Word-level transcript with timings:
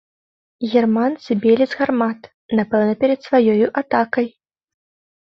Германцы 0.71 1.37
білі 1.43 1.69
з 1.75 1.79
гармат, 1.83 2.21
напэўна, 2.63 2.93
перад 3.07 3.19
сваёю 3.31 3.67
атакай. 3.87 4.27